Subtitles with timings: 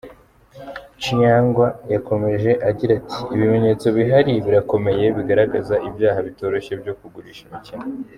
[1.01, 7.83] Chiyangwa yakomeje agira ati "Ibimenyetso bihari birakomeye, biragaragaza ibyaha bitoroshye byo kugurisha imikino.